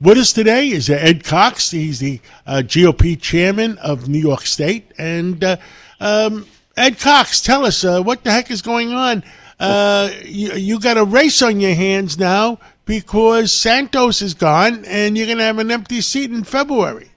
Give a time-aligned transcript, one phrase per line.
[0.00, 1.70] with us today is Ed Cox.
[1.70, 4.90] He's the uh, GOP chairman of New York State.
[4.98, 5.56] And uh,
[6.00, 9.22] um, Ed Cox, tell us uh, what the heck is going on.
[9.58, 15.16] Uh, you, you got a race on your hands now because Santos is gone, and
[15.16, 17.10] you're going to have an empty seat in February.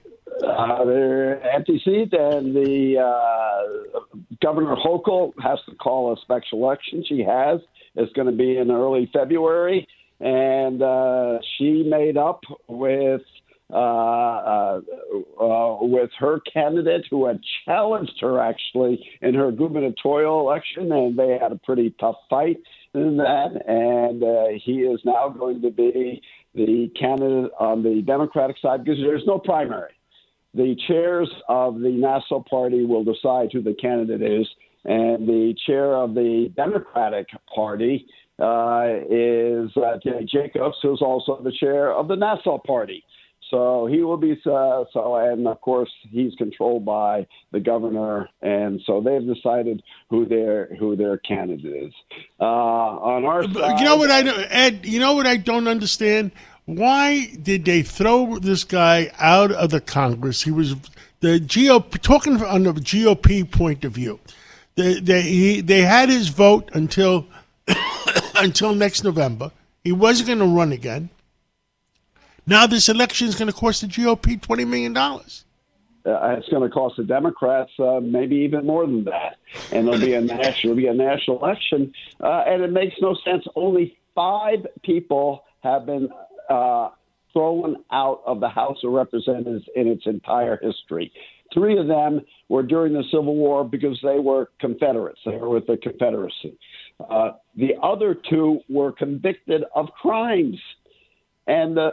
[0.46, 7.02] Uh, they're empty seat, and the uh, Governor Hochul has to call a special election.
[7.08, 7.60] She has.
[7.96, 9.88] It's going to be in early February
[10.20, 13.22] and uh, she made up with
[13.72, 14.80] uh, uh,
[15.40, 21.38] uh, with her candidate who had challenged her actually in her gubernatorial election, and they
[21.40, 22.58] had a pretty tough fight
[22.92, 23.62] in that.
[23.66, 26.22] And uh, he is now going to be
[26.54, 29.92] the candidate on the Democratic side because there's no primary.
[30.54, 34.46] The chairs of the Nassau Party will decide who the candidate is,
[34.84, 38.06] and the chair of the Democratic Party
[38.38, 43.04] uh, is uh, Jay Jacobs, who's also the chair of the Nassau Party.
[43.50, 48.80] So he will be uh, so, and of course he's controlled by the governor, and
[48.86, 51.92] so they've decided who their who their candidate is.
[52.40, 56.32] Uh, on our side, you know what I Ed, you know what I don't understand.
[56.64, 60.42] Why did they throw this guy out of the Congress?
[60.42, 60.74] He was
[61.20, 64.18] the GOP talking from the GOP point of view.
[64.74, 67.26] They they he, they had his vote until
[68.44, 69.50] until next November.
[69.82, 71.10] He wasn't going to run again.
[72.46, 75.44] Now this election is going to cost the GOP twenty million dollars.
[76.06, 79.36] Uh, it's going to cost the Democrats uh, maybe even more than that,
[79.72, 83.16] and it'll be a national, it'll be a national election, uh, and it makes no
[83.24, 83.42] sense.
[83.56, 86.10] Only five people have been
[86.50, 86.90] uh,
[87.32, 91.10] thrown out of the House of Representatives in its entire history.
[91.54, 95.20] Three of them were during the Civil War because they were Confederates.
[95.24, 96.58] They were with the Confederacy.
[97.00, 100.58] Uh, the other two were convicted of crimes.
[101.46, 101.90] And the,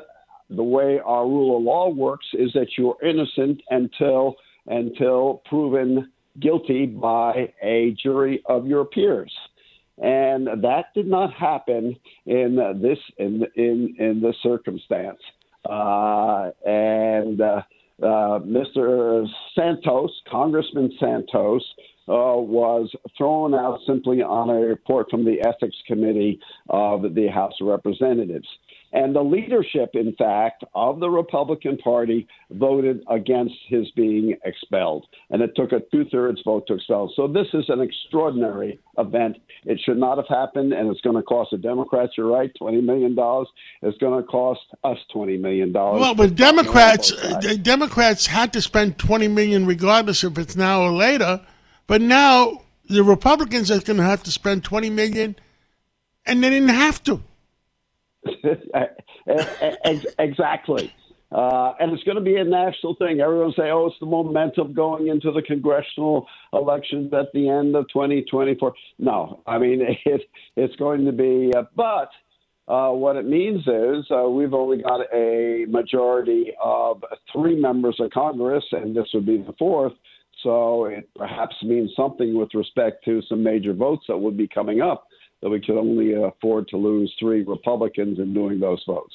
[0.50, 4.36] the way our rule of law works is that you're innocent until
[4.68, 9.34] until proven guilty by a jury of your peers.
[9.98, 11.96] And that did not happen
[12.26, 15.20] in this in in in this circumstance.
[15.68, 17.62] Uh, and uh,
[18.02, 19.28] uh, Mr.
[19.54, 21.64] Santos, Congressman Santos,
[22.12, 27.54] uh, was thrown out simply on a report from the Ethics Committee of the House
[27.62, 28.48] of Representatives.
[28.94, 35.06] And the leadership, in fact, of the Republican Party voted against his being expelled.
[35.30, 37.10] And it took a two thirds vote to expel.
[37.16, 39.38] So this is an extraordinary event.
[39.64, 42.84] It should not have happened, and it's going to cost the Democrats, you're right, $20
[42.84, 43.16] million.
[43.82, 45.72] It's going to cost us $20 million.
[45.72, 47.14] Well, but Democrats,
[47.62, 51.40] Democrats had to spend 20 million regardless if it's now or later.
[51.92, 55.36] But now the Republicans are going to have to spend 20 million,
[56.26, 57.22] and they didn't have to.
[60.18, 60.94] exactly.
[61.34, 63.20] Uh, and it's going to be a national thing.
[63.20, 67.90] Everyone say, "Oh, it's the momentum going into the congressional elections at the end of
[67.90, 70.22] 2024." No, I mean it,
[70.56, 71.52] it's going to be.
[71.54, 72.10] Uh, but
[72.70, 77.04] uh, what it means is uh, we've only got a majority of
[77.34, 79.92] three members of Congress, and this would be the fourth.
[80.44, 84.82] So it perhaps means something with respect to some major votes that would be coming
[84.82, 85.08] up
[85.42, 89.14] that we could only afford to lose three Republicans in doing those votes.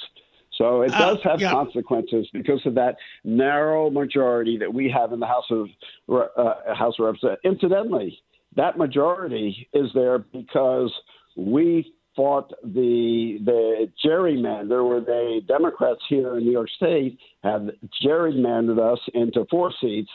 [0.58, 1.50] So it uh, does have uh, yeah.
[1.50, 5.68] consequences because of that narrow majority that we have in the House of
[6.10, 7.42] uh, House of Representatives.
[7.44, 8.18] Incidentally,
[8.56, 10.92] that majority is there because
[11.36, 17.68] we fought the the gerrymander, where the Democrats here in New York State have
[18.02, 20.10] gerrymandered us into four seats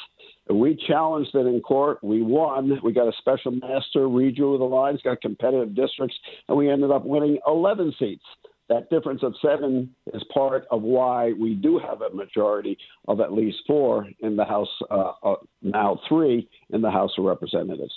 [0.54, 2.04] we challenged it in court.
[2.04, 2.80] We won.
[2.84, 6.18] We got a special master, redrew the lines, got competitive districts,
[6.48, 8.24] and we ended up winning 11 seats.
[8.70, 13.34] That difference of seven is part of why we do have a majority of at
[13.34, 17.94] least four in the House, uh, uh, now three in the House of Representatives.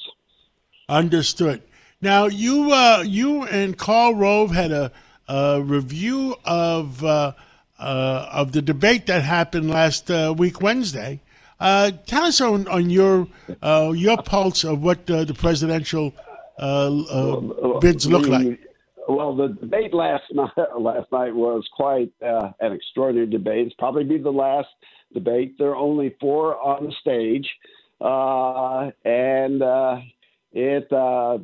[0.89, 1.63] Understood.
[2.01, 4.91] Now you, uh, you and Karl Rove had a,
[5.29, 7.33] a review of uh,
[7.79, 11.21] uh, of the debate that happened last uh, week Wednesday.
[11.61, 13.29] Uh, tell us on, on your
[13.63, 16.13] uh, your pulse of what uh, the presidential
[16.59, 18.61] uh, uh, bids look like.
[19.09, 23.67] Well, the debate last night last night was quite uh, an extraordinary debate.
[23.67, 24.69] It's probably be the last
[25.13, 25.57] debate.
[25.59, 27.49] There are only four on the stage,
[28.01, 29.63] and
[30.53, 30.89] it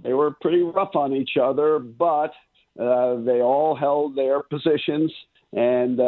[0.03, 2.33] they were pretty rough on each other, but
[2.77, 5.13] they all held their positions
[5.53, 6.01] and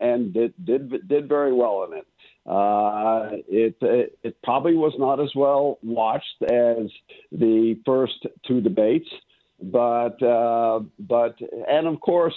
[0.00, 2.06] and did did did very well in it.
[2.48, 3.76] Uh, it,
[4.22, 6.90] it, probably was not as well watched as
[7.30, 9.08] the first two debates,
[9.60, 11.36] but uh, but
[11.68, 12.34] and of course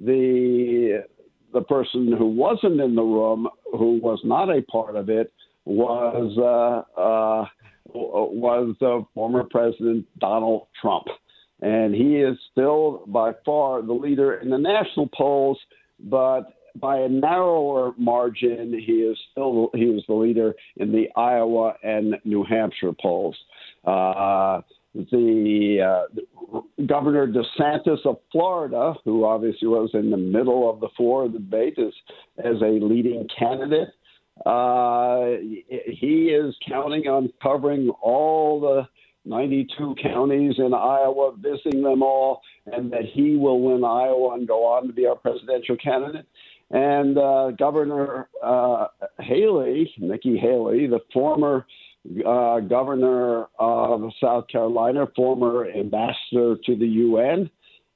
[0.00, 1.04] the
[1.52, 5.32] the person who wasn't in the room, who was not a part of it,
[5.64, 7.46] was uh, uh,
[7.94, 8.74] was
[9.14, 11.06] former President Donald Trump,
[11.60, 15.58] and he is still by far the leader in the national polls,
[16.00, 21.74] but by a narrower margin, he is still he was the leader in the Iowa
[21.82, 23.36] and New Hampshire polls.
[23.84, 24.62] Uh,
[24.94, 31.28] the uh, Governor DeSantis of Florida, who obviously was in the middle of the floor
[31.28, 31.92] debate as,
[32.38, 33.88] as a leading candidate,
[34.44, 35.38] uh,
[35.86, 38.88] he is counting on covering all the
[39.24, 44.64] 92 counties in Iowa, visiting them all, and that he will win Iowa and go
[44.66, 46.26] on to be our presidential candidate.
[46.72, 48.86] And uh, Governor uh,
[49.20, 51.66] Haley, Nikki Haley, the former
[52.26, 57.50] uh, governor of South Carolina, former ambassador to the UN.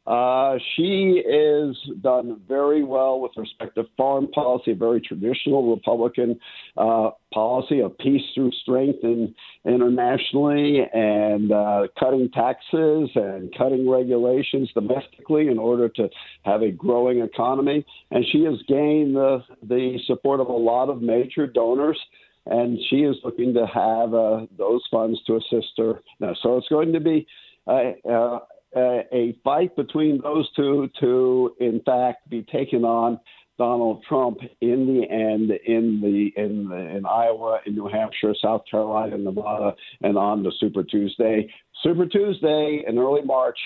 [0.07, 6.39] Uh, she is done very well with respect to foreign policy, a very traditional Republican
[6.77, 14.71] uh, policy of peace through strength in, internationally and uh, cutting taxes and cutting regulations
[14.75, 16.09] domestically in order to
[16.45, 17.85] have a growing economy.
[18.13, 21.99] And she has gained the, the support of a lot of major donors
[22.47, 26.01] and she is looking to have uh, those funds to assist her.
[26.21, 27.27] Now, so it's going to be
[27.67, 28.39] uh, uh,
[28.77, 33.19] a fight between those two to, in fact, be taken on
[33.59, 38.63] Donald Trump in the end in the in the, in Iowa, in New Hampshire, South
[38.71, 41.53] Carolina, Nevada, and on to Super Tuesday.
[41.83, 43.59] Super Tuesday in early March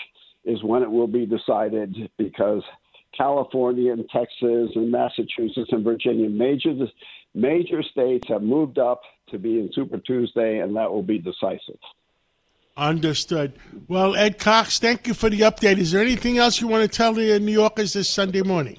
[0.45, 2.63] is when it will be decided because
[3.17, 6.73] California and Texas and Massachusetts and Virginia major
[7.35, 11.79] major states have moved up to be in Super Tuesday, and that will be decisive.
[12.77, 13.53] Understood.
[13.89, 15.79] Well, Ed Cox, thank you for the update.
[15.79, 18.79] Is there anything else you want to tell the New Yorkers this Sunday morning?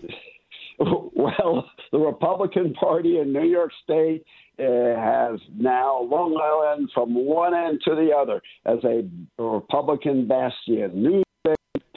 [1.14, 4.24] Well, the Republican Party in New York State
[4.58, 9.08] uh, has now Long Island from one end to the other as a
[9.38, 11.04] Republican bastion.
[11.04, 11.24] New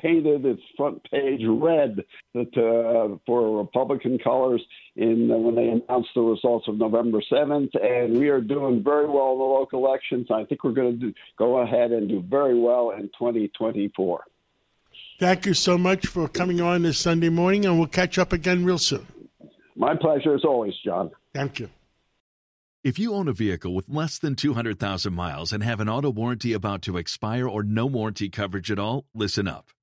[0.05, 2.05] painted its front page red
[2.35, 4.63] that, uh, for Republican colors
[4.97, 7.71] in uh, when they announced the results of November 7th.
[7.83, 10.29] And we are doing very well in the local elections.
[10.31, 14.25] I think we're going to go ahead and do very well in 2024.
[15.19, 18.65] Thank you so much for coming on this Sunday morning, and we'll catch up again
[18.65, 19.07] real soon.
[19.77, 21.11] My pleasure as always, John.
[21.33, 21.71] Thank you.
[22.83, 26.53] If you own a vehicle with less than 200,000 miles and have an auto warranty
[26.53, 29.74] about to expire or no warranty coverage at all, listen up.